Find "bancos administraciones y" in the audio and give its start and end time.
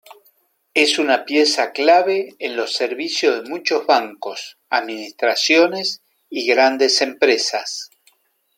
3.85-6.47